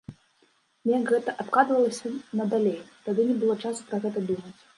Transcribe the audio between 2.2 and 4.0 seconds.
надалей, тады не было часу пра